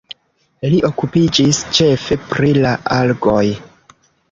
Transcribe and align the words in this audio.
Li 0.71 0.79
okupiĝis 0.89 1.59
ĉefe 1.79 2.19
pri 2.33 2.51
la 2.65 2.73
algoj. 2.99 3.47